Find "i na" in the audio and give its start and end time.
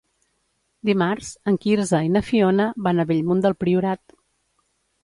2.09-2.25